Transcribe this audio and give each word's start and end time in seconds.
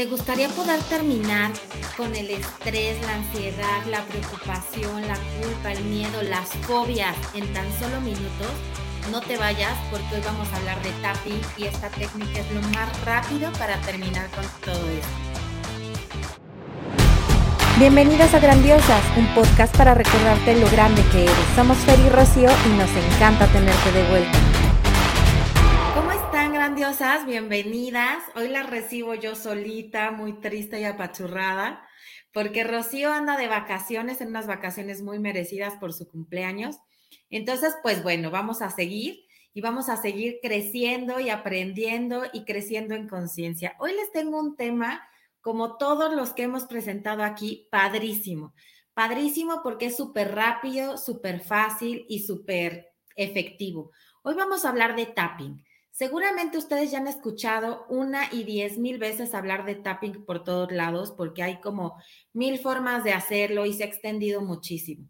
¿Te 0.00 0.06
gustaría 0.06 0.48
poder 0.48 0.80
terminar 0.84 1.52
con 1.94 2.16
el 2.16 2.30
estrés, 2.30 2.98
la 3.02 3.16
ansiedad, 3.16 3.84
la 3.90 4.02
preocupación, 4.06 5.06
la 5.06 5.18
culpa, 5.38 5.72
el 5.72 5.84
miedo, 5.84 6.22
las 6.22 6.48
fobias 6.66 7.14
en 7.34 7.52
tan 7.52 7.66
solo 7.78 8.00
minutos? 8.00 8.48
No 9.10 9.20
te 9.20 9.36
vayas 9.36 9.76
porque 9.90 10.14
hoy 10.14 10.22
vamos 10.24 10.48
a 10.54 10.56
hablar 10.56 10.82
de 10.82 10.90
tapping 11.02 11.42
y 11.58 11.64
esta 11.64 11.90
técnica 11.90 12.40
es 12.40 12.50
lo 12.50 12.62
más 12.62 13.04
rápido 13.04 13.52
para 13.58 13.78
terminar 13.82 14.26
con 14.30 14.44
todo 14.64 14.88
esto. 14.88 15.08
Bienvenidas 17.78 18.32
a 18.32 18.40
Grandiosas, 18.40 19.04
un 19.18 19.26
podcast 19.34 19.76
para 19.76 19.92
recordarte 19.92 20.58
lo 20.58 20.70
grande 20.70 21.02
que 21.12 21.24
eres. 21.24 21.36
Somos 21.54 21.76
Fer 21.76 22.00
y 22.00 22.08
Rocío 22.08 22.48
y 22.48 22.68
nos 22.70 22.90
encanta 22.90 23.46
tenerte 23.48 23.92
de 23.92 24.08
vuelta 24.08 24.49
grandiosas, 26.48 27.26
bienvenidas. 27.26 28.24
Hoy 28.34 28.48
las 28.48 28.68
recibo 28.68 29.14
yo 29.14 29.36
solita, 29.36 30.10
muy 30.10 30.40
triste 30.40 30.80
y 30.80 30.84
apachurrada, 30.84 31.86
porque 32.32 32.64
Rocío 32.64 33.12
anda 33.12 33.36
de 33.36 33.46
vacaciones, 33.46 34.20
en 34.20 34.28
unas 34.28 34.46
vacaciones 34.46 35.02
muy 35.02 35.18
merecidas 35.18 35.74
por 35.76 35.92
su 35.92 36.08
cumpleaños. 36.08 36.78
Entonces, 37.28 37.74
pues 37.82 38.02
bueno, 38.02 38.30
vamos 38.30 38.62
a 38.62 38.70
seguir 38.70 39.20
y 39.52 39.60
vamos 39.60 39.90
a 39.90 39.98
seguir 39.98 40.38
creciendo 40.42 41.20
y 41.20 41.28
aprendiendo 41.28 42.22
y 42.32 42.44
creciendo 42.46 42.94
en 42.94 43.06
conciencia. 43.06 43.76
Hoy 43.78 43.92
les 43.92 44.10
tengo 44.10 44.40
un 44.40 44.56
tema, 44.56 45.06
como 45.42 45.76
todos 45.76 46.12
los 46.14 46.32
que 46.32 46.44
hemos 46.44 46.64
presentado 46.64 47.22
aquí, 47.22 47.68
padrísimo. 47.70 48.54
Padrísimo 48.94 49.60
porque 49.62 49.86
es 49.86 49.96
súper 49.96 50.34
rápido, 50.34 50.96
súper 50.96 51.40
fácil 51.40 52.06
y 52.08 52.20
súper 52.20 52.88
efectivo. 53.14 53.92
Hoy 54.22 54.34
vamos 54.34 54.64
a 54.64 54.70
hablar 54.70 54.96
de 54.96 55.06
tapping. 55.06 55.62
Seguramente 55.90 56.56
ustedes 56.56 56.90
ya 56.90 56.98
han 56.98 57.08
escuchado 57.08 57.84
una 57.88 58.28
y 58.32 58.44
diez 58.44 58.78
mil 58.78 58.98
veces 58.98 59.34
hablar 59.34 59.64
de 59.64 59.74
tapping 59.74 60.24
por 60.24 60.44
todos 60.44 60.72
lados 60.72 61.12
porque 61.16 61.42
hay 61.42 61.60
como 61.60 61.96
mil 62.32 62.58
formas 62.58 63.04
de 63.04 63.12
hacerlo 63.12 63.66
y 63.66 63.74
se 63.74 63.84
ha 63.84 63.86
extendido 63.86 64.40
muchísimo. 64.40 65.08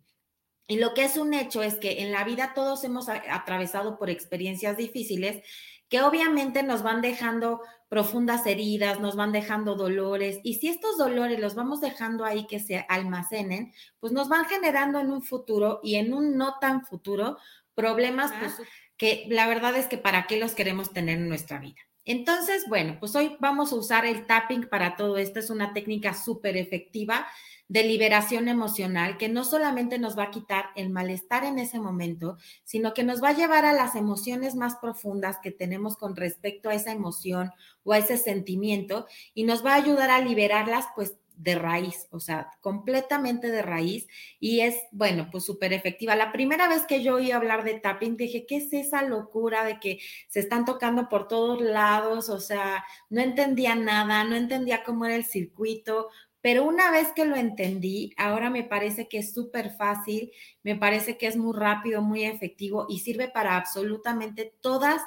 Y 0.67 0.79
lo 0.79 0.95
que 0.95 1.05
es 1.05 1.17
un 1.17 1.35
hecho 1.35 1.63
es 1.63 1.75
que 1.75 2.03
en 2.03 2.13
la 2.13 2.25
vida 2.25 2.53
todos 2.55 2.85
hemos 2.85 3.09
atravesado 3.09 3.99
por 3.99 4.09
experiencias 4.09 4.77
difíciles 4.77 5.43
que 5.89 6.01
obviamente 6.01 6.63
nos 6.63 6.85
van 6.85 7.01
dejando 7.03 7.61
profundas 7.89 8.47
heridas, 8.47 9.01
nos 9.01 9.17
van 9.17 9.33
dejando 9.33 9.75
dolores, 9.75 10.39
y 10.45 10.55
si 10.55 10.69
estos 10.69 10.97
dolores 10.97 11.41
los 11.41 11.57
vamos 11.57 11.81
dejando 11.81 12.25
ahí 12.25 12.47
que 12.47 12.61
se 12.61 12.87
almacenen, 12.89 13.73
pues 13.99 14.13
nos 14.13 14.29
van 14.29 14.45
generando 14.45 15.01
en 15.01 15.11
un 15.11 15.23
futuro 15.23 15.81
y 15.83 15.97
en 15.97 16.15
un 16.15 16.37
no 16.37 16.59
tan 16.61 16.87
futuro 16.87 17.37
problemas 17.75 18.33
pues, 18.39 18.69
que 19.01 19.25
la 19.31 19.49
verdad 19.49 19.75
es 19.77 19.87
que 19.87 19.97
para 19.97 20.27
qué 20.27 20.37
los 20.37 20.53
queremos 20.53 20.93
tener 20.93 21.17
en 21.17 21.29
nuestra 21.31 21.59
vida. 21.59 21.81
Entonces, 22.05 22.67
bueno, 22.69 22.99
pues 23.01 23.17
hoy 23.17 23.35
vamos 23.41 23.73
a 23.73 23.77
usar 23.77 24.05
el 24.05 24.27
tapping 24.27 24.69
para 24.69 24.95
todo 24.95 25.17
esto. 25.17 25.39
Es 25.39 25.49
una 25.49 25.73
técnica 25.73 26.13
súper 26.13 26.59
efectiva 26.59 27.27
de 27.67 27.83
liberación 27.83 28.49
emocional 28.49 29.17
que 29.17 29.31
no 29.31 29.45
solamente 29.45 29.99
nos 29.99 30.19
va 30.19 30.25
a 30.25 30.31
quitar 30.31 30.67
el 30.77 30.91
malestar 30.91 31.45
en 31.45 31.59
ese 31.59 31.81
momento, 31.81 32.37
sino 32.65 32.93
que 32.93 33.03
nos 33.03 33.23
va 33.23 33.31
a 33.31 33.37
llevar 33.37 33.65
a 33.65 33.73
las 33.73 33.95
emociones 33.95 34.55
más 34.55 34.77
profundas 34.77 35.39
que 35.43 35.51
tenemos 35.51 35.97
con 35.97 36.15
respecto 36.15 36.69
a 36.69 36.75
esa 36.75 36.93
emoción 36.93 37.53
o 37.85 37.95
a 37.95 37.99
ese 37.99 38.19
sentimiento 38.19 39.07
y 39.33 39.45
nos 39.45 39.65
va 39.65 39.73
a 39.73 39.77
ayudar 39.77 40.11
a 40.11 40.21
liberarlas 40.21 40.89
pues 40.95 41.15
de 41.43 41.55
raíz, 41.55 42.07
o 42.11 42.21
sea, 42.21 42.51
completamente 42.61 43.51
de 43.51 43.63
raíz 43.63 44.07
y 44.39 44.61
es, 44.61 44.77
bueno, 44.93 45.29
pues 45.33 45.45
súper 45.45 45.73
efectiva. 45.73 46.15
La 46.15 46.33
primera 46.33 46.69
vez 46.69 46.85
que 46.87 47.03
yo 47.03 47.15
oí 47.15 47.31
hablar 47.31 47.65
de 47.65 47.81
tapping, 47.81 48.17
dije, 48.17 48.45
¿qué 48.47 48.57
es 48.57 48.73
esa 48.73 49.03
locura 49.03 49.65
de 49.65 49.81
que 49.81 49.99
se 50.29 50.41
están 50.41 50.67
tocando 50.67 51.09
por 51.09 51.29
todos 51.29 51.63
lados? 51.63 52.29
O 52.29 52.41
sea, 52.41 52.85
no 53.09 53.23
entendía 53.23 53.75
nada, 53.75 54.23
no 54.25 54.37
entendía 54.37 54.85
cómo 54.85 55.07
era 55.07 55.17
el 55.17 55.25
circuito, 55.25 56.09
pero 56.43 56.65
una 56.65 56.91
vez 56.91 57.09
que 57.13 57.25
lo 57.25 57.37
entendí, 57.37 58.13
ahora 58.19 58.51
me 58.51 58.65
parece 58.65 59.09
que 59.09 59.19
es 59.19 59.33
súper 59.33 59.71
fácil, 59.71 60.33
me 60.63 60.77
parece 60.77 61.17
que 61.17 61.27
es 61.27 61.37
muy 61.37 61.57
rápido, 61.57 62.03
muy 62.03 62.25
efectivo 62.25 62.87
y 62.89 63.01
sirve 63.01 63.29
para 63.29 63.57
absolutamente 63.57 64.55
todas 64.61 65.01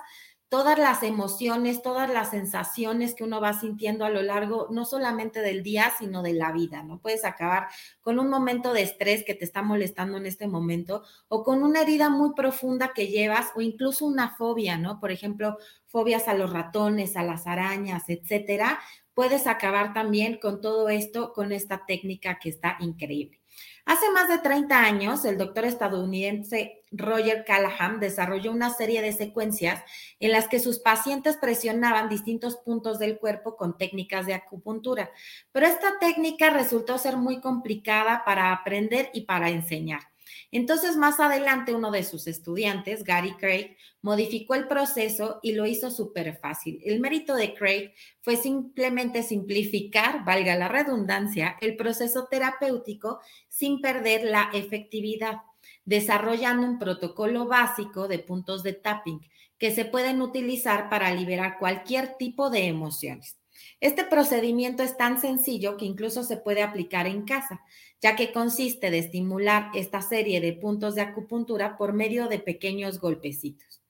todas 0.54 0.78
las 0.78 1.02
emociones, 1.02 1.82
todas 1.82 2.08
las 2.08 2.30
sensaciones 2.30 3.16
que 3.16 3.24
uno 3.24 3.42
va 3.42 3.54
sintiendo 3.54 4.06
a 4.06 4.12
lo 4.12 4.22
largo, 4.22 4.68
no 4.70 4.86
solamente 4.86 5.42
del 5.42 5.64
día, 5.64 5.92
sino 5.98 6.22
de 6.22 6.34
la 6.34 6.52
vida, 6.52 6.84
¿no? 6.84 7.00
Puedes 7.00 7.26
acabar 7.26 7.70
con 8.02 8.20
un 8.20 8.30
momento 8.30 8.72
de 8.72 8.84
estrés 8.84 9.24
que 9.26 9.34
te 9.34 9.46
está 9.46 9.64
molestando 9.64 10.16
en 10.18 10.28
este 10.28 10.46
momento 10.46 11.02
o 11.28 11.44
con 11.44 11.64
una 11.64 11.82
herida 11.82 12.10
muy 12.10 12.36
profunda 12.36 12.94
que 12.94 13.08
llevas 13.08 13.48
o 13.56 13.62
incluso 13.62 14.06
una 14.06 14.36
fobia, 14.36 14.78
¿no? 14.78 15.00
Por 15.00 15.10
ejemplo, 15.10 15.58
fobias 15.88 16.28
a 16.28 16.36
los 16.36 16.54
ratones, 16.54 17.16
a 17.16 17.24
las 17.24 17.48
arañas, 17.48 18.08
etcétera. 18.08 18.80
Puedes 19.16 19.48
acabar 19.48 19.92
también 19.96 20.38
con 20.40 20.62
todo 20.62 20.88
esto 20.90 21.34
con 21.34 21.52
esta 21.52 21.88
técnica 21.88 22.38
que 22.38 22.50
está 22.50 22.78
increíble. 22.80 23.43
Hace 23.86 24.10
más 24.12 24.30
de 24.30 24.38
30 24.38 24.80
años, 24.80 25.26
el 25.26 25.38
doctor 25.38 25.66
estadounidense 25.66 26.82
Roger 26.92 27.44
Callahan 27.44 28.00
desarrolló 28.00 28.52
una 28.52 28.70
serie 28.70 29.02
de 29.02 29.12
secuencias 29.12 29.84
en 30.20 30.32
las 30.32 30.48
que 30.48 30.60
sus 30.60 30.80
pacientes 30.80 31.38
presionaban 31.38 32.08
distintos 32.08 32.56
puntos 32.58 32.98
del 33.00 33.18
cuerpo 33.18 33.58
con 33.58 33.78
técnicas 33.78 34.26
de 34.26 34.36
acupuntura, 34.36 35.12
pero 35.52 35.68
esta 35.68 36.00
técnica 36.00 36.50
resultó 36.50 36.98
ser 36.98 37.18
muy 37.18 37.42
complicada 37.42 38.24
para 38.26 38.54
aprender 38.54 39.10
y 39.14 39.22
para 39.22 39.50
enseñar. 39.50 40.13
Entonces, 40.56 40.98
más 40.98 41.20
adelante, 41.20 41.74
uno 41.74 41.90
de 41.90 42.04
sus 42.04 42.28
estudiantes, 42.28 43.04
Gary 43.04 43.34
Craig, 43.38 43.76
modificó 44.04 44.54
el 44.54 44.68
proceso 44.68 45.40
y 45.42 45.54
lo 45.54 45.66
hizo 45.66 45.90
súper 45.90 46.38
fácil. 46.38 46.80
El 46.86 47.00
mérito 47.00 47.36
de 47.36 47.56
Craig 47.56 47.92
fue 48.22 48.36
simplemente 48.38 49.24
simplificar, 49.24 50.24
valga 50.24 50.56
la 50.56 50.68
redundancia, 50.68 51.58
el 51.60 51.76
proceso 51.76 52.28
terapéutico 52.30 53.20
sin 53.50 53.82
perder 53.82 54.26
la 54.26 54.52
efectividad, 54.54 55.38
desarrollando 55.86 56.68
un 56.68 56.78
protocolo 56.78 57.48
básico 57.48 58.08
de 58.08 58.20
puntos 58.20 58.62
de 58.62 58.74
tapping 58.74 59.22
que 59.58 59.72
se 59.72 59.86
pueden 59.86 60.22
utilizar 60.22 60.88
para 60.88 61.12
liberar 61.16 61.58
cualquier 61.58 62.16
tipo 62.18 62.52
de 62.52 62.68
emociones. 62.68 63.43
Este 63.80 64.04
procedimiento 64.04 64.84
es 64.84 64.98
tan 64.98 65.20
sencillo 65.20 65.78
que 65.78 65.86
incluso 65.86 66.24
se 66.24 66.38
puede 66.38 66.62
aplicar 66.62 67.08
en 67.08 67.24
casa, 67.24 67.62
ya 68.02 68.16
que 68.16 68.32
consiste 68.32 68.92
de 68.92 69.00
estimular 69.00 69.70
esta 69.74 70.02
serie 70.02 70.42
de 70.42 70.54
puntos 70.54 70.96
de 70.96 71.02
acupuntura 71.02 71.78
por 71.78 71.94
medio 71.94 72.28
de 72.28 72.40
pequeños 72.40 73.00
golpecitos. 73.00 73.82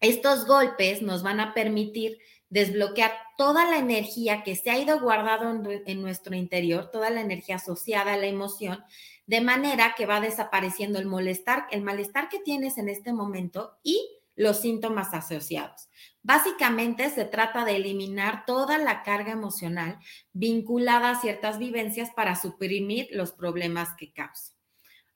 Estos 0.00 0.46
golpes 0.46 1.02
nos 1.02 1.22
van 1.22 1.40
a 1.40 1.52
permitir 1.52 2.18
desbloquear 2.50 3.12
toda 3.38 3.70
la 3.70 3.78
energía 3.78 4.42
que 4.42 4.56
se 4.56 4.70
ha 4.70 4.78
ido 4.78 5.00
guardado 5.00 5.50
en, 5.86 6.02
nuestro 6.02 6.34
interior, 6.34 6.90
toda 6.90 7.08
la 7.10 7.20
energía 7.20 7.56
asociada 7.56 8.14
a 8.14 8.16
la 8.16 8.26
emoción, 8.26 8.84
de 9.26 9.40
manera 9.40 9.94
que 9.96 10.06
va 10.06 10.20
desapareciendo 10.20 10.98
el 10.98 11.06
molestar, 11.06 11.66
el 11.70 11.82
malestar 11.82 12.28
que 12.28 12.40
tienes 12.40 12.76
en 12.76 12.88
este 12.88 13.12
momento 13.12 13.78
y 13.82 14.04
los 14.34 14.58
síntomas 14.58 15.14
asociados. 15.14 15.88
Básicamente 16.22 17.08
se 17.10 17.24
trata 17.24 17.64
de 17.64 17.76
eliminar 17.76 18.44
toda 18.44 18.76
la 18.78 19.02
carga 19.02 19.32
emocional 19.32 19.98
vinculada 20.32 21.10
a 21.10 21.20
ciertas 21.20 21.58
vivencias 21.58 22.10
para 22.10 22.36
suprimir 22.36 23.08
los 23.12 23.32
problemas 23.32 23.90
que 23.96 24.12
causa. 24.12 24.52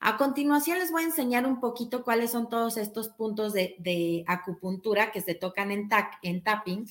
A 0.01 0.17
continuación 0.17 0.79
les 0.79 0.91
voy 0.91 1.03
a 1.03 1.07
enseñar 1.07 1.47
un 1.47 1.61
poquito 1.61 2.05
cuáles 2.05 2.31
son 2.31 2.49
todos 2.49 2.77
estos 2.77 3.09
puntos 3.09 3.53
de, 3.53 4.25
acupuntura 4.27 5.13
que 5.13 5.21
se 5.21 5.35
tocan 5.35 5.71
en, 5.71 5.89
en 6.23 6.43
tapping. 6.43 6.87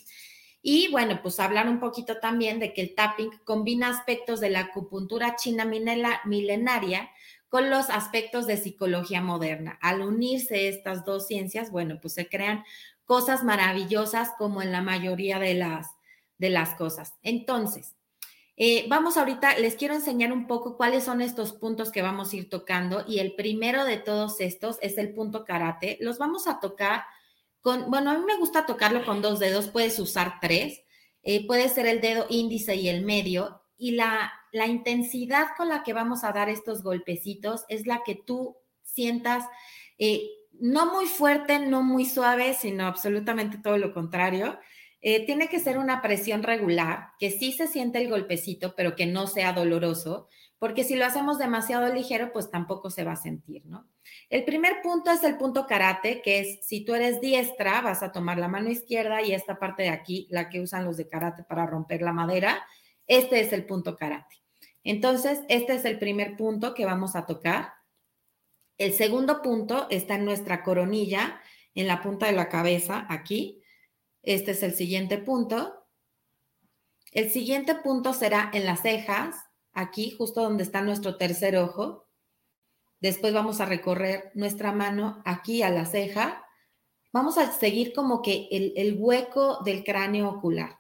Y 0.62 0.90
bueno, 0.92 1.20
pues 1.22 1.40
hablar 1.40 1.68
un 1.68 1.80
poquito 1.80 2.20
también 2.20 2.60
de 2.60 2.74
que 2.74 2.82
el 2.82 2.96
tapping 2.96 3.30
combina 3.44 3.90
aspectos 3.90 4.40
de 4.40 4.50
la 4.50 4.62
acupuntura 4.62 5.36
china 5.36 5.66
milenaria 5.66 7.10
con 7.50 7.70
los 7.70 7.92
aspectos 7.92 8.48
de 8.48 8.58
psicología 8.58 9.22
moderna. 9.22 9.78
Al 9.80 10.02
unirse 10.02 10.68
estas 10.68 11.06
dos 11.06 11.28
ciencias, 11.28 11.70
bueno, 11.70 12.00
pues 12.02 12.16
se 12.16 12.28
crean 12.28 12.64
cosas 13.06 13.44
maravillosas 13.44 14.32
como 14.38 14.62
en 14.62 14.72
la 14.72 14.82
mayoría 14.82 15.40
de 15.40 15.54
las, 15.54 15.88
de 16.38 16.50
las 16.50 16.76
cosas. 16.76 17.14
Entonces, 17.22 17.96
eh, 18.56 18.86
vamos 18.88 19.18
ahorita, 19.18 19.58
les 19.58 19.76
quiero 19.76 19.96
enseñar 19.96 20.32
un 20.32 20.46
poco 20.46 20.78
cuáles 20.78 21.04
son 21.04 21.22
estos 21.22 21.54
puntos 21.54 21.92
que 21.92 22.04
vamos 22.04 22.32
a 22.32 22.36
ir 22.36 22.50
tocando 22.50 23.04
y 23.08 23.20
el 23.20 23.34
primero 23.36 23.84
de 23.84 23.98
todos 23.98 24.40
estos 24.40 24.78
es 24.82 24.98
el 24.98 25.14
punto 25.14 25.44
karate. 25.44 25.98
Los 26.02 26.20
vamos 26.20 26.48
a 26.48 26.60
tocar 26.60 27.04
con, 27.62 27.90
bueno, 27.90 28.12
a 28.12 28.18
mí 28.18 28.26
me 28.26 28.38
gusta 28.38 28.66
tocarlo 28.66 29.06
con 29.06 29.22
dos 29.22 29.40
dedos, 29.40 29.70
puedes 29.70 29.98
usar 29.98 30.40
tres, 30.40 30.82
eh, 31.24 31.48
puede 31.48 31.70
ser 31.70 31.88
el 31.88 32.02
dedo 32.02 32.26
índice 32.30 32.76
y 32.76 32.90
el 32.90 33.04
medio 33.04 33.62
y 33.78 33.92
la, 33.92 34.32
la 34.52 34.68
intensidad 34.68 35.48
con 35.58 35.70
la 35.70 35.82
que 35.82 35.94
vamos 35.94 36.24
a 36.24 36.32
dar 36.32 36.50
estos 36.50 36.84
golpecitos 36.84 37.66
es 37.70 37.88
la 37.88 38.04
que 38.04 38.16
tú 38.16 38.58
sientas. 38.84 39.46
Eh, 39.98 40.30
no 40.64 40.94
muy 40.94 41.08
fuerte, 41.08 41.60
no 41.60 41.84
muy 41.84 42.06
suave, 42.06 42.54
sino 42.54 42.86
absolutamente 42.86 43.58
todo 43.58 43.78
lo 43.78 43.94
contrario. 43.94 44.58
Eh, 45.02 45.26
tiene 45.26 45.50
que 45.50 45.60
ser 45.60 45.78
una 45.78 46.02
presión 46.02 46.42
regular, 46.42 47.10
que 47.20 47.32
sí 47.32 47.52
se 47.52 47.68
siente 47.68 47.98
el 47.98 48.10
golpecito, 48.10 48.74
pero 48.74 48.96
que 48.96 49.06
no 49.06 49.28
sea 49.28 49.52
doloroso, 49.52 50.30
porque 50.60 50.86
si 50.86 50.96
lo 50.96 51.06
hacemos 51.06 51.38
demasiado 51.38 51.94
ligero, 51.94 52.32
pues 52.32 52.50
tampoco 52.50 52.90
se 52.90 53.04
va 53.04 53.12
a 53.12 53.18
sentir, 53.18 53.66
¿no? 53.66 53.90
El 54.30 54.46
primer 54.46 54.82
punto 54.82 55.12
es 55.12 55.26
el 55.26 55.36
punto 55.36 55.68
karate, 55.68 56.22
que 56.22 56.40
es 56.40 56.66
si 56.66 56.86
tú 56.86 56.96
eres 56.96 57.20
diestra, 57.20 57.82
vas 57.82 58.02
a 58.02 58.14
tomar 58.14 58.38
la 58.38 58.48
mano 58.48 58.70
izquierda 58.70 59.22
y 59.22 59.34
esta 59.34 59.60
parte 59.60 59.84
de 59.84 59.90
aquí, 59.90 60.28
la 60.30 60.48
que 60.48 60.62
usan 60.62 60.86
los 60.86 60.96
de 60.96 61.10
karate 61.10 61.44
para 61.44 61.66
romper 61.66 62.02
la 62.02 62.14
madera, 62.14 62.64
Este 63.06 63.42
es 63.42 63.52
el 63.52 63.66
punto 63.66 63.98
karate. 63.98 64.38
Entonces, 64.86 65.42
este 65.50 65.76
es 65.76 65.84
el 65.84 66.00
primer 66.00 66.38
punto 66.38 66.74
que 66.74 66.86
vamos 66.86 67.18
a 67.18 67.26
tocar. 67.26 67.74
El 68.84 68.92
segundo 68.92 69.42
punto 69.42 69.88
está 69.90 70.16
en 70.16 70.26
nuestra 70.26 70.62
coronilla, 70.62 71.40
en 71.74 71.88
la 71.88 72.02
punta 72.02 72.26
de 72.26 72.34
la 72.34 72.50
cabeza, 72.50 73.06
aquí. 73.08 73.64
Este 74.24 74.52
es 74.52 74.62
el 74.62 74.74
siguiente 74.74 75.18
punto. 75.18 75.86
El 77.14 77.32
siguiente 77.32 77.76
punto 77.76 78.12
será 78.12 78.52
en 78.54 78.66
las 78.66 78.82
cejas, 78.82 79.38
aquí, 79.72 80.12
justo 80.12 80.42
donde 80.42 80.64
está 80.64 80.82
nuestro 80.82 81.16
tercer 81.16 81.56
ojo. 81.56 82.10
Después 83.00 83.34
vamos 83.34 83.62
a 83.62 83.66
recorrer 83.68 84.34
nuestra 84.34 84.74
mano 84.74 85.22
aquí 85.24 85.64
a 85.64 85.70
la 85.70 85.86
ceja. 85.86 86.46
Vamos 87.14 87.38
a 87.38 87.54
seguir 87.54 87.94
como 87.94 88.22
que 88.22 88.50
el, 88.52 88.98
hueco 89.00 89.64
del 89.64 89.86
cráneo 89.86 90.28
ocular, 90.28 90.78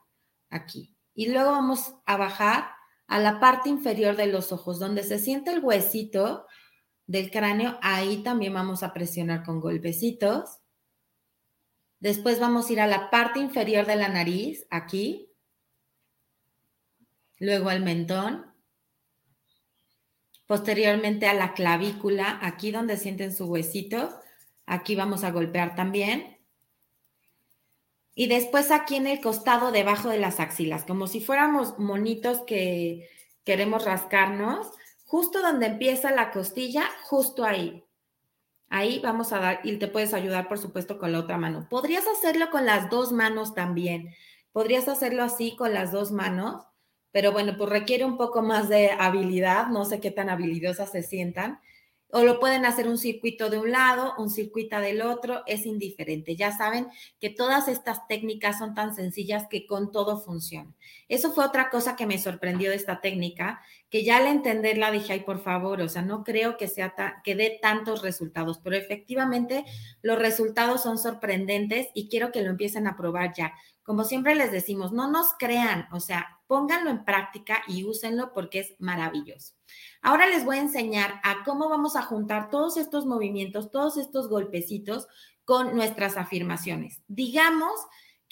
aquí. 0.49 0.93
Y 1.15 1.29
luego 1.29 1.51
vamos 1.51 1.93
a 2.05 2.17
bajar 2.17 2.65
a 3.07 3.19
la 3.19 3.39
parte 3.39 3.69
inferior 3.69 4.17
de 4.17 4.27
los 4.27 4.51
ojos, 4.51 4.77
donde 4.77 5.03
se 5.03 5.19
siente 5.19 5.53
el 5.53 5.63
huesito 5.63 6.45
del 7.07 7.31
cráneo, 7.31 7.77
ahí 7.81 8.23
también 8.23 8.53
vamos 8.53 8.83
a 8.83 8.93
presionar 8.93 9.43
con 9.43 9.59
golpecitos. 9.59 10.59
Después 11.99 12.39
vamos 12.39 12.69
a 12.69 12.73
ir 12.73 12.81
a 12.81 12.87
la 12.87 13.09
parte 13.09 13.39
inferior 13.39 13.85
de 13.85 13.95
la 13.95 14.09
nariz, 14.09 14.65
aquí. 14.69 15.29
Luego 17.39 17.69
al 17.69 17.81
mentón. 17.81 18.53
Posteriormente 20.45 21.27
a 21.27 21.33
la 21.33 21.53
clavícula, 21.53 22.39
aquí 22.41 22.71
donde 22.71 22.97
sienten 22.97 23.33
su 23.33 23.45
huesito. 23.45 24.19
Aquí 24.65 24.95
vamos 24.95 25.23
a 25.23 25.31
golpear 25.31 25.75
también. 25.75 26.37
Y 28.15 28.27
después 28.27 28.69
aquí 28.69 28.95
en 28.95 29.07
el 29.07 29.21
costado 29.21 29.71
debajo 29.71 30.09
de 30.09 30.19
las 30.19 30.39
axilas, 30.39 30.85
como 30.85 31.07
si 31.07 31.19
fuéramos 31.19 31.79
monitos 31.79 32.41
que 32.41 33.09
queremos 33.43 33.85
rascarnos, 33.85 34.71
justo 35.13 35.43
donde 35.43 35.67
empieza 35.67 36.09
la 36.09 36.31
costilla, 36.31 36.89
justo 37.03 37.45
ahí. 37.45 37.85
Ahí 38.67 38.97
vamos 38.97 39.31
a 39.31 39.37
dar, 39.37 39.59
y 39.63 39.77
te 39.77 39.87
puedes 39.87 40.11
ayudar, 40.11 40.47
por 40.47 40.57
supuesto, 40.57 40.97
con 40.97 41.11
la 41.11 41.19
otra 41.19 41.37
mano. 41.37 41.67
Podrías 41.69 42.07
hacerlo 42.07 42.49
con 42.49 42.65
las 42.65 42.89
dos 42.89 43.11
manos 43.11 43.53
también. 43.53 44.09
Podrías 44.53 44.87
hacerlo 44.87 45.21
así 45.21 45.55
con 45.55 45.71
las 45.71 45.91
dos 45.91 46.11
manos, 46.11 46.65
pero 47.11 47.31
bueno, 47.31 47.53
pues 47.59 47.69
requiere 47.69 48.05
un 48.05 48.17
poco 48.17 48.41
más 48.41 48.69
de 48.69 48.89
habilidad. 48.89 49.67
No 49.67 49.85
sé 49.85 49.99
qué 49.99 50.09
tan 50.09 50.31
habilidosas 50.31 50.91
se 50.91 51.03
sientan 51.03 51.59
o 52.15 52.23
lo 52.23 52.39
pueden 52.39 52.63
hacer 52.63 52.87
un 52.87 52.99
circuito 52.99 53.49
de 53.49 53.57
un 53.57 53.71
lado, 53.71 54.13
un 54.19 54.29
circuito 54.29 54.79
del 54.79 55.01
otro, 55.01 55.41
es 55.47 55.65
indiferente. 55.65 56.35
Ya 56.35 56.55
saben 56.55 56.87
que 57.19 57.31
todas 57.31 57.67
estas 57.67 58.07
técnicas 58.07 58.59
son 58.59 58.75
tan 58.75 58.93
sencillas 58.93 59.47
que 59.49 59.65
con 59.65 59.91
todo 59.91 60.19
funciona. 60.19 60.71
Eso 61.07 61.31
fue 61.31 61.45
otra 61.45 61.69
cosa 61.69 61.95
que 61.95 62.05
me 62.05 62.17
sorprendió 62.17 62.69
de 62.69 62.75
esta 62.75 63.01
técnica, 63.01 63.61
que 63.89 64.03
ya 64.03 64.17
al 64.17 64.27
entenderla 64.27 64.91
dije, 64.91 65.13
ay, 65.13 65.19
por 65.21 65.39
favor, 65.39 65.81
o 65.81 65.89
sea, 65.89 66.01
no 66.01 66.23
creo 66.23 66.57
que 66.57 66.67
sea 66.67 66.93
que 67.23 67.35
dé 67.35 67.59
tantos 67.61 68.01
resultados, 68.01 68.59
pero 68.63 68.75
efectivamente 68.75 69.65
los 70.01 70.17
resultados 70.17 70.81
son 70.83 70.97
sorprendentes 70.97 71.87
y 71.93 72.09
quiero 72.09 72.31
que 72.31 72.41
lo 72.41 72.49
empiecen 72.49 72.87
a 72.87 72.95
probar 72.95 73.33
ya. 73.35 73.53
Como 73.83 74.05
siempre 74.05 74.35
les 74.35 74.51
decimos, 74.51 74.93
no 74.93 75.11
nos 75.11 75.33
crean, 75.37 75.87
o 75.91 75.99
sea, 75.99 76.39
pónganlo 76.47 76.89
en 76.89 77.03
práctica 77.03 77.63
y 77.67 77.83
úsenlo 77.83 78.31
porque 78.33 78.59
es 78.59 78.75
maravilloso. 78.79 79.55
Ahora 80.01 80.27
les 80.27 80.45
voy 80.45 80.57
a 80.57 80.61
enseñar 80.61 81.19
a 81.23 81.43
cómo 81.43 81.67
vamos 81.67 81.95
a 81.95 82.03
juntar 82.03 82.49
todos 82.49 82.77
estos 82.77 83.05
movimientos, 83.05 83.71
todos 83.71 83.97
estos 83.97 84.29
golpecitos 84.29 85.07
con 85.45 85.75
nuestras 85.75 86.15
afirmaciones. 86.15 87.01
Digamos 87.07 87.73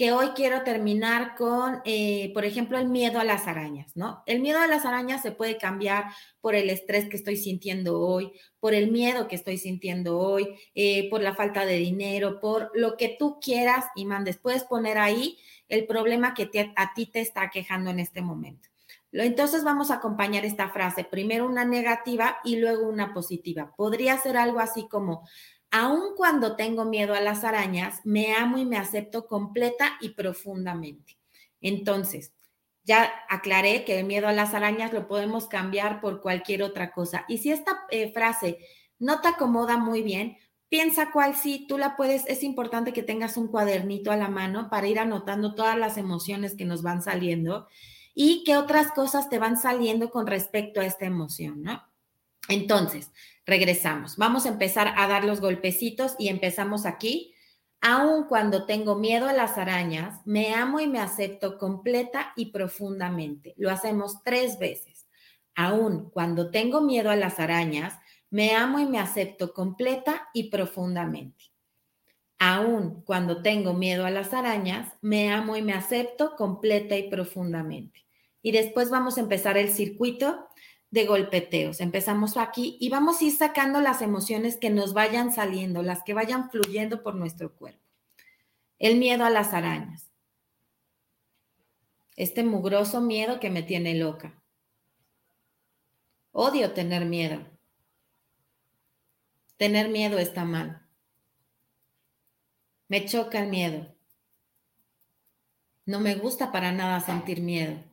que 0.01 0.11
hoy 0.11 0.29
quiero 0.29 0.63
terminar 0.63 1.35
con, 1.35 1.79
eh, 1.85 2.31
por 2.33 2.43
ejemplo, 2.43 2.79
el 2.79 2.89
miedo 2.89 3.19
a 3.19 3.23
las 3.23 3.45
arañas, 3.45 3.95
¿no? 3.95 4.23
El 4.25 4.39
miedo 4.39 4.57
a 4.57 4.65
las 4.65 4.83
arañas 4.83 5.21
se 5.21 5.31
puede 5.31 5.59
cambiar 5.59 6.05
por 6.39 6.55
el 6.55 6.71
estrés 6.71 7.07
que 7.07 7.17
estoy 7.17 7.37
sintiendo 7.37 7.99
hoy, 7.99 8.31
por 8.59 8.73
el 8.73 8.89
miedo 8.89 9.27
que 9.27 9.35
estoy 9.35 9.59
sintiendo 9.59 10.17
hoy, 10.17 10.55
eh, 10.73 11.07
por 11.11 11.21
la 11.21 11.35
falta 11.35 11.67
de 11.67 11.77
dinero, 11.77 12.39
por 12.39 12.71
lo 12.73 12.97
que 12.97 13.15
tú 13.19 13.37
quieras 13.39 13.85
y 13.95 14.05
mandes. 14.05 14.39
Puedes 14.39 14.63
poner 14.63 14.97
ahí 14.97 15.37
el 15.69 15.85
problema 15.85 16.33
que 16.33 16.49
a 16.75 16.93
ti 16.95 17.05
te 17.05 17.21
está 17.21 17.51
quejando 17.51 17.91
en 17.91 17.99
este 17.99 18.23
momento. 18.23 18.69
Entonces 19.11 19.63
vamos 19.63 19.91
a 19.91 19.97
acompañar 19.97 20.45
esta 20.45 20.69
frase, 20.69 21.03
primero 21.03 21.45
una 21.45 21.63
negativa 21.63 22.39
y 22.43 22.55
luego 22.55 22.87
una 22.87 23.13
positiva. 23.13 23.71
Podría 23.77 24.17
ser 24.17 24.35
algo 24.35 24.61
así 24.61 24.87
como, 24.87 25.27
aun 25.71 26.15
cuando 26.15 26.55
tengo 26.55 26.85
miedo 26.85 27.13
a 27.13 27.21
las 27.21 27.43
arañas, 27.43 28.01
me 28.03 28.33
amo 28.33 28.57
y 28.57 28.65
me 28.65 28.77
acepto 28.77 29.25
completa 29.25 29.97
y 30.01 30.09
profundamente. 30.09 31.17
Entonces, 31.61 32.33
ya 32.83 33.11
aclaré 33.29 33.85
que 33.85 33.99
el 33.99 34.05
miedo 34.05 34.27
a 34.27 34.33
las 34.33 34.53
arañas 34.53 34.91
lo 34.93 35.07
podemos 35.07 35.47
cambiar 35.47 36.01
por 36.01 36.21
cualquier 36.21 36.63
otra 36.63 36.91
cosa. 36.91 37.25
Y 37.27 37.37
si 37.37 37.51
esta 37.51 37.85
eh, 37.89 38.11
frase 38.11 38.59
no 38.99 39.21
te 39.21 39.29
acomoda 39.29 39.77
muy 39.77 40.01
bien, 40.01 40.37
piensa 40.67 41.11
cuál 41.11 41.35
sí, 41.35 41.65
tú 41.67 41.77
la 41.77 41.95
puedes, 41.95 42.25
es 42.27 42.43
importante 42.43 42.93
que 42.93 43.03
tengas 43.03 43.37
un 43.37 43.47
cuadernito 43.47 44.11
a 44.11 44.17
la 44.17 44.29
mano 44.29 44.69
para 44.69 44.87
ir 44.87 44.99
anotando 44.99 45.55
todas 45.55 45.77
las 45.77 45.97
emociones 45.97 46.55
que 46.55 46.65
nos 46.65 46.81
van 46.81 47.01
saliendo 47.01 47.67
y 48.13 48.43
qué 48.45 48.57
otras 48.57 48.91
cosas 48.91 49.29
te 49.29 49.39
van 49.39 49.57
saliendo 49.57 50.09
con 50.09 50.27
respecto 50.27 50.81
a 50.81 50.85
esta 50.85 51.05
emoción, 51.05 51.61
¿no? 51.61 51.81
Entonces, 52.47 53.11
regresamos. 53.45 54.17
Vamos 54.17 54.45
a 54.45 54.49
empezar 54.49 54.93
a 54.97 55.07
dar 55.07 55.23
los 55.23 55.41
golpecitos 55.41 56.15
y 56.19 56.29
empezamos 56.29 56.85
aquí. 56.85 57.33
Aun 57.81 58.25
cuando 58.27 58.65
tengo 58.65 58.95
miedo 58.95 59.27
a 59.27 59.33
las 59.33 59.57
arañas, 59.57 60.21
me 60.25 60.53
amo 60.53 60.79
y 60.79 60.87
me 60.87 60.99
acepto 60.99 61.57
completa 61.57 62.33
y 62.35 62.47
profundamente. 62.47 63.55
Lo 63.57 63.71
hacemos 63.71 64.23
tres 64.23 64.59
veces. 64.59 65.07
Aun 65.55 66.09
cuando 66.11 66.51
tengo 66.51 66.81
miedo 66.81 67.09
a 67.09 67.15
las 67.15 67.39
arañas, 67.39 67.95
me 68.29 68.53
amo 68.55 68.79
y 68.79 68.85
me 68.85 68.99
acepto 68.99 69.53
completa 69.53 70.29
y 70.33 70.49
profundamente. 70.49 71.45
Aún 72.39 73.03
cuando 73.03 73.41
tengo 73.41 73.73
miedo 73.73 74.05
a 74.05 74.09
las 74.09 74.33
arañas, 74.33 74.93
me 75.01 75.31
amo 75.31 75.57
y 75.57 75.61
me 75.61 75.73
acepto 75.73 76.35
completa 76.35 76.97
y 76.97 77.09
profundamente. 77.09 78.05
Y 78.41 78.51
después 78.51 78.89
vamos 78.89 79.17
a 79.17 79.21
empezar 79.21 79.57
el 79.57 79.69
circuito 79.69 80.47
de 80.91 81.05
golpeteos. 81.05 81.79
Empezamos 81.79 82.37
aquí 82.37 82.77
y 82.79 82.89
vamos 82.89 83.19
a 83.19 83.23
ir 83.23 83.35
sacando 83.35 83.81
las 83.81 84.01
emociones 84.01 84.57
que 84.57 84.69
nos 84.69 84.93
vayan 84.93 85.33
saliendo, 85.33 85.81
las 85.81 86.03
que 86.03 86.13
vayan 86.13 86.51
fluyendo 86.51 87.01
por 87.01 87.15
nuestro 87.15 87.55
cuerpo. 87.55 87.81
El 88.77 88.97
miedo 88.97 89.23
a 89.25 89.29
las 89.29 89.53
arañas. 89.53 90.11
Este 92.17 92.43
mugroso 92.43 93.01
miedo 93.01 93.39
que 93.39 93.49
me 93.49 93.63
tiene 93.63 93.95
loca. 93.95 94.43
Odio 96.33 96.73
tener 96.73 97.05
miedo. 97.05 97.45
Tener 99.57 99.89
miedo 99.89 100.17
está 100.19 100.43
mal. 100.43 100.85
Me 102.89 103.05
choca 103.05 103.39
el 103.39 103.49
miedo. 103.49 103.95
No 105.85 105.99
me 105.99 106.15
gusta 106.15 106.51
para 106.51 106.71
nada 106.71 106.99
sentir 106.99 107.41
miedo. 107.41 107.90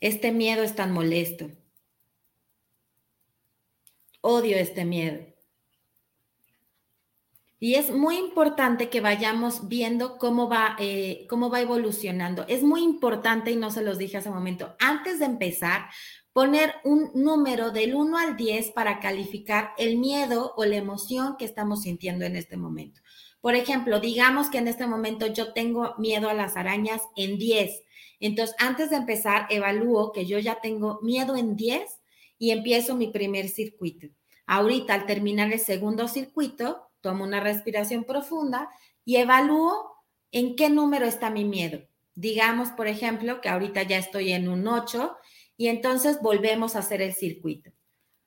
Este 0.00 0.32
miedo 0.32 0.62
es 0.62 0.74
tan 0.74 0.92
molesto. 0.92 1.50
Odio 4.20 4.56
este 4.56 4.84
miedo. 4.84 5.24
Y 7.60 7.74
es 7.74 7.90
muy 7.90 8.16
importante 8.16 8.88
que 8.88 9.00
vayamos 9.00 9.66
viendo 9.66 10.16
cómo 10.18 10.48
va, 10.48 10.76
eh, 10.78 11.26
cómo 11.28 11.50
va 11.50 11.60
evolucionando. 11.60 12.44
Es 12.46 12.62
muy 12.62 12.84
importante, 12.84 13.50
y 13.50 13.56
no 13.56 13.70
se 13.72 13.82
los 13.82 13.98
dije 13.98 14.16
hace 14.16 14.28
un 14.28 14.36
momento, 14.36 14.76
antes 14.78 15.18
de 15.18 15.24
empezar, 15.24 15.86
poner 16.32 16.74
un 16.84 17.10
número 17.14 17.72
del 17.72 17.96
1 17.96 18.16
al 18.16 18.36
10 18.36 18.70
para 18.70 19.00
calificar 19.00 19.72
el 19.76 19.96
miedo 19.96 20.54
o 20.56 20.64
la 20.64 20.76
emoción 20.76 21.36
que 21.36 21.44
estamos 21.44 21.82
sintiendo 21.82 22.24
en 22.24 22.36
este 22.36 22.56
momento. 22.56 23.00
Por 23.40 23.54
ejemplo, 23.54 24.00
digamos 24.00 24.50
que 24.50 24.58
en 24.58 24.68
este 24.68 24.86
momento 24.86 25.26
yo 25.26 25.52
tengo 25.52 25.94
miedo 25.98 26.28
a 26.28 26.34
las 26.34 26.56
arañas 26.56 27.02
en 27.16 27.38
10. 27.38 27.82
Entonces, 28.20 28.56
antes 28.58 28.90
de 28.90 28.96
empezar, 28.96 29.46
evalúo 29.50 30.12
que 30.12 30.26
yo 30.26 30.38
ya 30.38 30.60
tengo 30.60 30.98
miedo 31.02 31.36
en 31.36 31.56
10 31.56 31.82
y 32.38 32.50
empiezo 32.50 32.96
mi 32.96 33.08
primer 33.08 33.48
circuito. 33.48 34.08
Ahorita, 34.46 34.94
al 34.94 35.06
terminar 35.06 35.52
el 35.52 35.60
segundo 35.60 36.08
circuito, 36.08 36.90
tomo 37.00 37.24
una 37.24 37.40
respiración 37.40 38.04
profunda 38.04 38.70
y 39.04 39.16
evalúo 39.16 39.94
en 40.32 40.56
qué 40.56 40.68
número 40.68 41.06
está 41.06 41.30
mi 41.30 41.44
miedo. 41.44 41.80
Digamos, 42.14 42.70
por 42.70 42.88
ejemplo, 42.88 43.40
que 43.40 43.48
ahorita 43.48 43.82
ya 43.82 43.98
estoy 43.98 44.32
en 44.32 44.48
un 44.48 44.66
8 44.66 45.16
y 45.56 45.68
entonces 45.68 46.20
volvemos 46.20 46.74
a 46.74 46.80
hacer 46.80 47.02
el 47.02 47.14
circuito. 47.14 47.70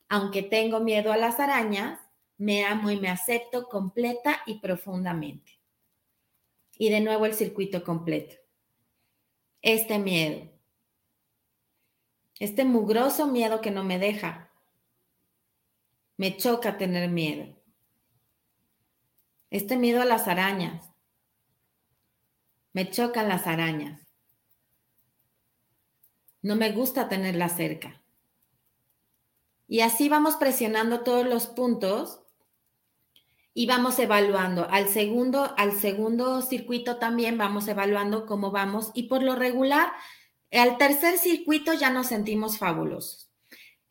Aunque 0.09 0.43
tengo 0.43 0.79
miedo 0.79 1.11
a 1.11 1.17
las 1.17 1.39
arañas, 1.39 1.99
me 2.41 2.65
amo 2.65 2.89
y 2.89 2.99
me 2.99 3.07
acepto 3.07 3.69
completa 3.69 4.41
y 4.47 4.57
profundamente. 4.57 5.59
Y 6.75 6.89
de 6.89 6.99
nuevo 6.99 7.27
el 7.27 7.35
circuito 7.35 7.83
completo. 7.83 8.35
Este 9.61 9.99
miedo. 9.99 10.49
Este 12.39 12.65
mugroso 12.65 13.27
miedo 13.27 13.61
que 13.61 13.69
no 13.69 13.83
me 13.83 13.99
deja. 13.99 14.51
Me 16.17 16.35
choca 16.35 16.79
tener 16.79 17.11
miedo. 17.11 17.55
Este 19.51 19.77
miedo 19.77 20.01
a 20.01 20.05
las 20.05 20.27
arañas. 20.27 20.89
Me 22.73 22.89
chocan 22.89 23.29
las 23.29 23.45
arañas. 23.45 24.01
No 26.41 26.55
me 26.55 26.71
gusta 26.71 27.07
tenerla 27.07 27.49
cerca. 27.49 28.01
Y 29.67 29.81
así 29.81 30.09
vamos 30.09 30.37
presionando 30.37 31.01
todos 31.01 31.27
los 31.27 31.45
puntos 31.45 32.21
y 33.53 33.65
vamos 33.65 33.99
evaluando. 33.99 34.67
Al 34.69 34.87
segundo, 34.87 35.53
al 35.57 35.73
segundo 35.73 36.41
circuito 36.41 36.97
también 36.97 37.37
vamos 37.37 37.67
evaluando 37.67 38.25
cómo 38.25 38.51
vamos 38.51 38.91
y 38.93 39.03
por 39.03 39.23
lo 39.23 39.35
regular, 39.35 39.91
al 40.51 40.77
tercer 40.77 41.17
circuito 41.17 41.73
ya 41.73 41.89
nos 41.89 42.07
sentimos 42.07 42.57
fabulosos. 42.57 43.31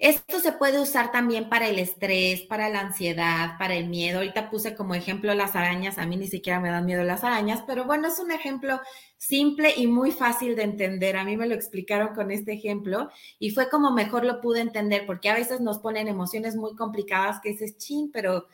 Esto 0.00 0.40
se 0.40 0.52
puede 0.52 0.80
usar 0.80 1.12
también 1.12 1.50
para 1.50 1.68
el 1.68 1.78
estrés, 1.78 2.40
para 2.42 2.70
la 2.70 2.80
ansiedad, 2.80 3.58
para 3.58 3.74
el 3.74 3.86
miedo. 3.88 4.18
Ahorita 4.18 4.48
puse 4.48 4.74
como 4.74 4.94
ejemplo 4.94 5.34
las 5.34 5.54
arañas. 5.56 5.98
A 5.98 6.06
mí 6.06 6.16
ni 6.16 6.26
siquiera 6.26 6.58
me 6.58 6.70
dan 6.70 6.86
miedo 6.86 7.04
las 7.04 7.22
arañas, 7.22 7.62
pero 7.66 7.84
bueno, 7.84 8.08
es 8.08 8.18
un 8.18 8.30
ejemplo 8.30 8.80
simple 9.18 9.74
y 9.76 9.86
muy 9.86 10.10
fácil 10.10 10.56
de 10.56 10.62
entender. 10.62 11.18
A 11.18 11.24
mí 11.24 11.36
me 11.36 11.46
lo 11.46 11.54
explicaron 11.54 12.14
con 12.14 12.30
este 12.30 12.54
ejemplo 12.54 13.10
y 13.38 13.50
fue 13.50 13.68
como 13.68 13.90
mejor 13.90 14.24
lo 14.24 14.40
pude 14.40 14.60
entender 14.60 15.04
porque 15.04 15.28
a 15.28 15.34
veces 15.34 15.60
nos 15.60 15.80
ponen 15.80 16.08
emociones 16.08 16.56
muy 16.56 16.74
complicadas 16.76 17.38
que 17.42 17.50
dices, 17.50 17.76
chin, 17.76 18.10
pero 18.10 18.46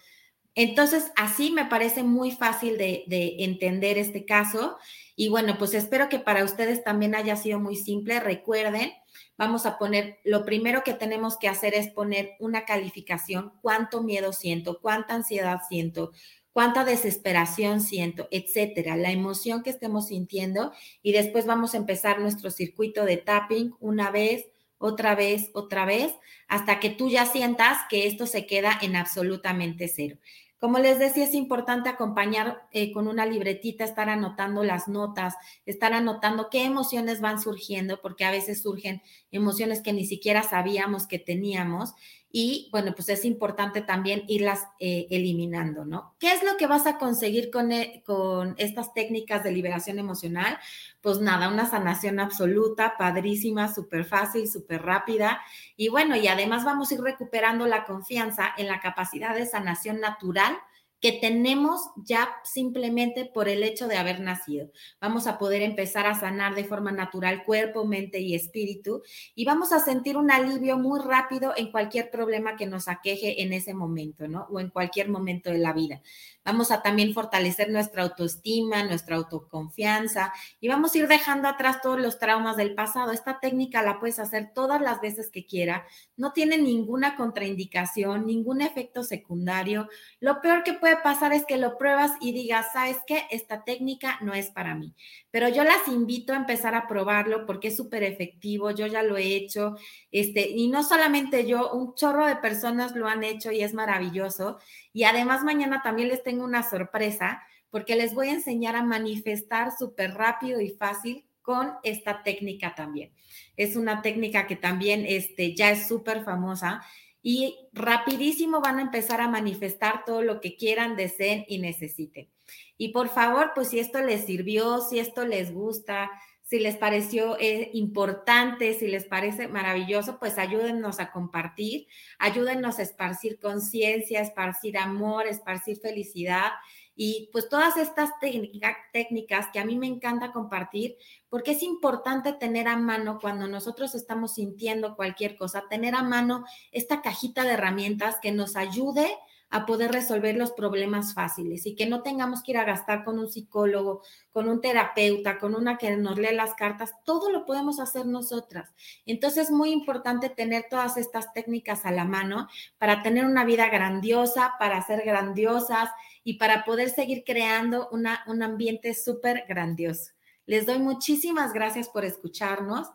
entonces, 0.57 1.13
así 1.17 1.51
me 1.51 1.67
parece 1.67 2.03
muy 2.03 2.31
fácil 2.31 2.79
de, 2.79 3.05
entender 3.41 3.99
este 3.99 4.25
caso. 4.25 4.79
Y 5.15 5.29
bueno, 5.29 5.59
pues 5.59 5.75
espero 5.75 6.09
que 6.09 6.19
para 6.19 6.45
ustedes 6.45 6.83
también 6.83 7.15
haya 7.15 7.37
sido 7.37 7.61
muy 7.61 7.77
simple. 7.77 8.21
Recuerden, 8.21 8.91
vamos 9.37 9.67
a 9.67 9.77
poner, 9.79 10.19
lo 10.25 10.47
primero 10.47 10.83
que 10.83 10.95
tenemos 10.95 11.37
que 11.37 11.49
hacer 11.49 11.75
es 11.75 11.89
poner 11.89 12.37
una 12.41 12.65
calificación, 12.65 13.53
cuánto 13.61 14.03
miedo 14.03 14.33
siento, 14.33 14.81
cuánta 14.81 15.15
ansiedad 15.15 15.61
siento, 15.69 16.13
cuánta 16.55 16.87
desesperación 16.87 17.83
siento, 17.83 18.27
etcétera, 18.31 18.97
la 18.97 19.13
emoción 19.13 19.63
que 19.63 19.69
estemos 19.69 20.07
sintiendo. 20.07 20.73
Y 21.03 21.13
después 21.13 21.45
vamos 21.45 21.75
a 21.75 21.77
empezar 21.77 22.19
nuestro 22.19 22.51
circuito 22.51 23.05
de 23.05 23.19
tapping 23.19 23.75
una 23.79 24.11
vez, 24.11 24.47
otra 24.79 25.15
vez, 25.15 25.51
otra 25.53 25.85
vez, 25.85 26.15
hasta 26.49 26.81
que 26.81 26.89
tú 26.89 27.11
ya 27.11 27.27
sientas 27.27 27.79
que 27.91 28.07
esto 28.07 28.27
se 28.27 28.47
queda 28.47 28.79
en 28.81 28.97
absolutamente 28.97 29.89
cero. 29.89 30.17
Como 30.59 30.79
les 30.79 30.99
decía, 30.99 31.25
es 31.25 31.35
importante 31.35 31.91
acompañar 31.91 32.63
eh, 32.73 32.93
con 32.93 33.09
una 33.09 33.27
libretita, 33.27 33.85
estar 33.85 34.09
anotando 34.09 34.65
las 34.65 34.89
notas, 34.89 35.35
estar 35.67 35.93
anotando 35.93 36.49
qué 36.51 36.65
emociones 36.65 37.21
van 37.21 37.41
surgiendo, 37.41 38.01
porque 38.01 38.25
a 38.25 38.31
veces 38.31 38.63
surgen 38.63 39.03
emociones 39.31 39.83
que 39.83 39.93
ni 39.93 40.07
siquiera 40.07 40.43
sabíamos 40.43 41.07
que 41.07 41.19
teníamos 41.19 41.93
y 42.31 42.69
bueno, 42.73 42.93
pues 42.95 43.09
es 43.09 43.25
importante 43.25 43.81
también 43.81 44.25
irlas 44.27 44.67
eh, 44.79 45.07
eliminando, 45.11 45.85
¿no? 45.85 46.15
¿Qué 46.19 46.33
es 46.33 46.43
lo 46.43 46.57
que 46.57 46.67
vas 46.67 46.87
a 46.87 46.99
conseguir 46.99 47.51
con, 47.51 47.73
eh, 47.73 48.03
con 48.05 48.55
estas 48.59 48.93
técnicas 48.93 49.43
de 49.45 49.53
liberación 49.53 49.99
emocional? 49.99 50.59
Pues 51.01 51.21
nada, 51.21 51.49
una 51.49 51.69
sanación 51.69 52.21
absoluta, 52.21 52.97
padrísima, 52.99 53.73
súper 53.73 54.05
fácil, 54.05 54.49
súper 54.49 54.83
rápida. 54.83 55.41
Y 55.77 55.89
bueno, 55.89 56.17
y 56.17 56.29
además 56.29 56.65
vamos 56.65 56.91
a 56.91 56.95
ir 56.95 57.01
recuperando 57.01 57.67
la 57.67 57.85
confianza 57.85 58.53
en 58.59 58.67
la 58.67 58.81
capacidad 58.81 59.35
de 59.35 59.47
sanación 59.47 60.01
natural 60.01 60.59
que 61.01 61.13
tenemos 61.13 61.91
ya 61.97 62.29
simplemente 62.43 63.27
por 63.27 63.49
el 63.49 63.63
hecho 63.63 63.87
de 63.87 63.97
haber 63.97 64.21
nacido. 64.21 64.71
Vamos 65.01 65.27
a 65.27 65.39
poder 65.39 65.63
empezar 65.63 66.07
a 66.07 66.19
sanar 66.19 66.55
de 66.55 66.65
forma 66.65 66.91
natural 66.91 67.45
cuerpo, 67.45 67.85
mente 67.85 68.21
y 68.21 68.35
espíritu 68.35 69.03
y 69.35 69.45
vamos 69.45 69.73
a 69.73 69.81
sentir 69.81 70.17
un 70.17 70.31
alivio 70.31 70.79
muy 70.79 71.01
rápido 71.01 71.53
en 71.57 71.71
cualquier 71.71 72.11
problema 72.11 72.57
que 72.57 72.67
nos 72.67 72.89
aqueje 72.89 73.43
en 73.43 73.53
ese 73.53 73.75
momento, 73.75 74.27
¿no? 74.27 74.47
O 74.51 74.59
en 74.59 74.71
cualquier 74.71 75.09
momento 75.09 75.51
de 75.51 75.59
la 75.59 75.73
vida. 75.73 76.01
Vamos 76.45 76.71
a 76.71 76.81
también 76.81 77.13
fortalecer 77.13 77.71
nuestra 77.71 78.05
autoestima, 78.05 78.85
nuestra 78.85 79.17
autoconfianza 79.17 80.33
y 80.61 80.69
vamos 80.69 80.95
a 80.95 80.99
ir 80.99 81.09
dejando 81.09 81.49
atrás 81.49 81.83
todos 81.83 82.01
los 82.01 82.19
traumas 82.19 82.57
del 82.57 82.75
pasado. 82.75 83.11
Esta 83.11 83.41
técnica 83.41 83.83
la 83.83 83.99
puedes 83.99 84.19
hacer 84.21 84.53
todas 84.55 84.81
las 84.81 85.01
veces 85.01 85.29
que 85.29 85.45
quiera. 85.45 85.85
No 86.17 86.33
tiene 86.33 86.57
ninguna 86.57 87.17
contraindicación, 87.17 88.27
ningún 88.27 88.61
efecto 88.61 89.03
secundario. 89.03 89.89
Lo 90.21 90.41
peor 90.41 90.63
que 90.63 90.75
puede 90.75 90.86
pasar 90.95 91.33
es 91.33 91.45
que 91.45 91.57
lo 91.57 91.77
pruebas 91.77 92.13
y 92.21 92.33
digas, 92.33 92.67
¿sabes 92.73 92.99
qué? 93.09 93.25
Esta 93.33 93.65
técnica 93.65 94.19
no 94.21 94.33
es 94.33 94.51
para 94.51 94.77
mí. 94.77 94.95
Pero 95.33 95.49
yo 95.49 95.65
las 95.65 95.89
invito 95.89 96.33
a 96.33 96.37
empezar 96.37 96.77
a 96.77 96.87
probarlo 96.87 97.45
porque 97.45 97.69
es 97.69 97.77
súper 97.77 98.05
efectivo. 98.05 98.71
Yo 98.71 98.87
ya 98.87 99.03
lo 99.03 99.17
he 99.17 99.35
hecho. 99.35 99.77
Este, 100.13 100.49
y 100.49 100.69
no 100.69 100.85
solamente 100.85 101.45
yo, 101.47 101.73
un 101.73 101.95
chorro 101.97 102.27
de 102.27 102.37
personas 102.37 102.95
lo 102.95 103.09
han 103.09 103.25
hecho 103.25 103.51
y 103.51 103.63
es 103.63 103.75
maravilloso. 103.75 104.59
Y 104.93 105.03
además 105.03 105.43
mañana 105.43 105.83
también 105.83 106.09
les 106.09 106.23
tengo 106.23 106.45
una 106.45 106.63
sorpresa 106.63 107.43
porque 107.71 107.97
les 107.97 108.15
voy 108.15 108.29
a 108.29 108.35
enseñar 108.35 108.77
a 108.77 108.83
manifestar 108.83 109.77
súper 109.77 110.15
rápido 110.15 110.61
y 110.61 110.71
fácil 110.71 111.27
con 111.43 111.75
esta 111.83 112.23
técnica 112.23 112.75
también. 112.75 113.13
Es 113.57 113.77
una 113.77 114.03
técnica 114.03 114.47
que 114.47 114.57
también 114.57 115.05
este, 115.07 115.55
ya 115.55 115.71
es 115.71 115.87
súper 115.87 116.25
famosa 116.25 116.83
y 117.29 117.69
rapidísimo 117.73 118.61
van 118.61 118.79
a 118.79 118.83
empezar 118.83 119.21
a 119.21 119.27
manifestar 119.27 120.05
todo 120.05 120.23
lo 120.23 120.41
que 120.41 120.57
quieran, 120.57 120.95
deseen 120.95 121.45
y 121.49 121.59
necesiten. 121.59 122.31
Y 122.79 122.91
por 122.91 123.09
favor, 123.09 123.51
pues 123.53 123.67
si 123.71 123.81
esto 123.81 124.01
les 124.01 124.27
sirvió, 124.27 124.81
si 124.81 125.01
esto 125.01 125.27
les 125.27 125.53
gusta, 125.53 126.09
si 126.43 126.61
les 126.61 126.77
pareció 126.77 127.37
eh, 127.41 127.71
importante, 127.73 128.75
si 128.75 128.87
les 128.87 129.07
parece 129.07 129.49
maravilloso, 129.49 130.21
pues 130.21 130.39
ayúdennos 130.39 131.01
a 131.01 131.11
compartir, 131.11 131.89
ayúdennos 132.21 132.79
a 132.79 132.83
esparcir 132.83 133.41
conciencia, 133.41 134.21
esparcir 134.21 134.79
amor, 134.79 135.27
esparcir 135.27 135.79
felicidad 135.79 136.53
y 136.97 137.29
pues 137.31 137.49
todas 137.49 137.77
estas 137.77 138.11
técnicas 138.21 139.49
que 139.53 139.61
a 139.61 139.65
mí 139.67 139.77
me 139.77 139.87
encanta 139.87 140.33
compartir, 140.33 140.97
porque 141.29 141.53
es 141.53 141.63
importante 141.63 142.33
tener 142.33 142.67
a 142.67 142.77
mano 142.77 143.19
cuando 143.21 143.47
nosotros 143.47 143.95
estamos 143.95 144.35
sintiendo 144.35 144.97
cualquier 144.97 145.37
cosa, 145.37 145.69
tener 145.69 145.95
a 145.95 146.03
mano 146.03 146.45
esta 146.73 147.03
cajita 147.03 147.45
de 147.45 147.53
herramientas 147.53 148.17
que 148.23 148.33
nos 148.33 148.57
ayude 148.57 149.07
a 149.49 149.65
poder 149.65 149.93
resolver 149.93 150.37
los 150.37 150.51
problemas 150.53 151.15
fáciles 151.15 151.67
y 151.67 151.77
que 151.77 151.87
no 151.87 152.03
tengamos 152.03 152.43
que 152.43 152.53
ir 152.53 152.59
a 152.59 152.65
gastar 152.65 153.05
con 153.05 153.19
un 153.19 153.29
psicólogo, 153.29 154.03
con 154.33 154.49
un 154.49 154.61
terapeuta, 154.61 155.39
con 155.39 155.55
una 155.55 155.79
que 155.79 155.97
nos 155.97 156.19
lee 156.19 156.35
las 156.35 156.55
cartas, 156.55 156.95
todo 157.05 157.31
lo 157.31 157.45
podemos 157.45 157.79
hacer 157.79 158.07
nosotras. 158.07 158.75
Entonces 159.05 159.45
es 159.45 159.51
muy 159.53 159.71
importante 159.71 160.31
tener 160.31 160.67
todas 160.69 160.97
estas 160.97 161.33
técnicas 161.33 161.87
a 161.87 161.93
la 161.93 162.05
mano 162.05 162.49
para 162.79 163.03
tener 163.03 163.25
una 163.25 163.45
vida 163.45 163.69
grandiosa, 163.69 164.55
para 164.59 164.83
ser 164.83 165.05
grandiosas 165.05 165.91
y 166.27 166.39
para 166.39 166.65
poder 166.65 166.91
seguir 166.91 167.23
creando 167.25 167.89
una, 167.93 168.25
un 168.27 168.43
ambiente 168.43 168.95
súper 168.95 169.45
grandioso. 169.49 170.11
Les 170.45 170.67
doy 170.67 170.81
muchísimas 170.81 171.53
gracias 171.53 171.89
por 171.89 172.05
escucharnos. 172.05 172.89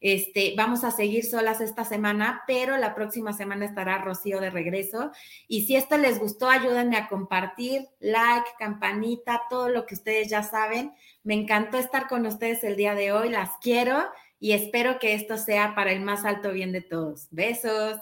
Este, 0.00 0.54
vamos 0.56 0.84
a 0.84 0.90
seguir 0.90 1.26
solas 1.26 1.60
esta 1.60 1.84
semana, 1.84 2.44
pero 2.46 2.78
la 2.78 2.94
próxima 2.94 3.34
semana 3.34 3.66
estará 3.66 3.98
Rocío 3.98 4.40
de 4.40 4.48
regreso. 4.48 5.12
Y 5.48 5.66
si 5.66 5.76
esto 5.76 5.98
les 5.98 6.18
gustó, 6.18 6.48
ayúdenme 6.48 6.96
a 6.96 7.08
compartir, 7.08 7.86
like, 8.00 8.48
campanita, 8.58 9.42
todo 9.50 9.68
lo 9.68 9.84
que 9.84 9.94
ustedes 9.94 10.30
ya 10.30 10.42
saben. 10.42 10.94
Me 11.22 11.34
encantó 11.34 11.76
estar 11.76 12.08
con 12.08 12.24
ustedes 12.24 12.64
el 12.64 12.76
día 12.76 12.94
de 12.94 13.12
hoy, 13.12 13.28
las 13.28 13.50
quiero 13.60 14.02
y 14.40 14.52
espero 14.52 14.98
que 14.98 15.12
esto 15.12 15.36
sea 15.36 15.74
para 15.74 15.92
el 15.92 16.00
más 16.00 16.24
alto 16.24 16.52
bien 16.52 16.72
de 16.72 16.80
todos. 16.80 17.28
Besos. 17.32 18.00